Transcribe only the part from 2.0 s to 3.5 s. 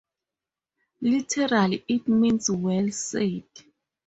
means "well said".